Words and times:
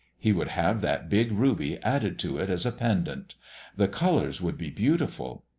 He 0.17 0.31
would 0.31 0.47
have 0.47 0.81
that 0.81 1.11
big 1.11 1.31
ruby 1.31 1.77
added 1.83 2.17
to 2.17 2.39
it 2.39 2.49
as 2.49 2.65
a 2.65 2.71
pendant; 2.71 3.35
the 3.77 3.87
colors 3.87 4.41
would 4.41 4.57
be 4.57 4.71
beautiful. 4.71 5.43